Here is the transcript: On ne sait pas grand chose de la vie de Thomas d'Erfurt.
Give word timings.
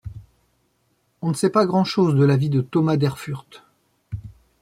On 1.21 1.29
ne 1.29 1.35
sait 1.35 1.51
pas 1.51 1.67
grand 1.67 1.83
chose 1.83 2.15
de 2.15 2.23
la 2.25 2.35
vie 2.35 2.49
de 2.49 2.61
Thomas 2.61 2.97
d'Erfurt. 2.97 3.61